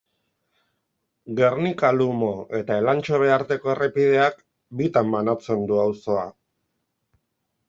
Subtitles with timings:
[1.39, 2.29] Gernika-Lumo
[2.61, 4.41] eta Elantxobe arteko errepideak
[4.81, 6.27] bitan banatzen du auzoa.